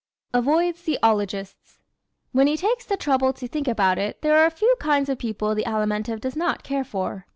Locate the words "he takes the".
2.47-2.97